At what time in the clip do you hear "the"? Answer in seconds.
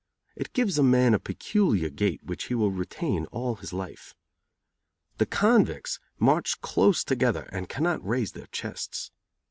5.19-5.27